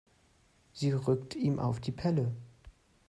Sie 0.73 0.93
rückt 0.93 1.35
ihm 1.35 1.59
auf 1.59 1.79
die 1.79 1.91
Pelle. 1.91 2.31